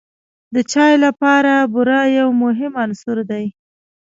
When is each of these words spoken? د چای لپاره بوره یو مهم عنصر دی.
د 0.53 0.55
چای 0.71 0.93
لپاره 1.05 1.53
بوره 1.73 1.99
یو 2.19 2.29
مهم 2.43 2.71
عنصر 2.83 3.17
دی. 3.31 3.45